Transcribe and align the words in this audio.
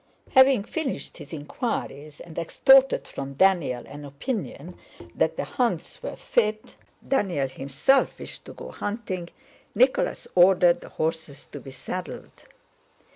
Having 0.31 0.63
finished 0.63 1.17
his 1.17 1.31
inquiries 1.31 2.19
and 2.19 2.39
extorted 2.39 3.07
from 3.07 3.35
Daniel 3.35 3.85
an 3.85 4.03
opinion 4.03 4.75
that 5.13 5.37
the 5.37 5.43
hounds 5.43 6.01
were 6.01 6.15
fit 6.15 6.75
(Daniel 7.07 7.47
himself 7.47 8.17
wished 8.17 8.45
to 8.45 8.53
go 8.53 8.69
hunting), 8.71 9.29
Nicholas 9.75 10.27
ordered 10.33 10.81
the 10.81 10.89
horses 10.89 11.45
to 11.51 11.59
be 11.59 11.69
saddled. 11.69 12.47